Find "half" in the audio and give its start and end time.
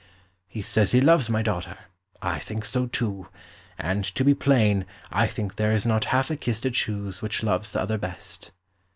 6.05-6.31